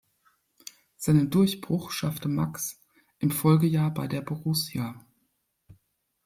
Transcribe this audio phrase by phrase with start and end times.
[0.97, 2.81] Seinen Durchbruch schaffte Max
[3.19, 4.99] im Folgejahr bei der Borussia.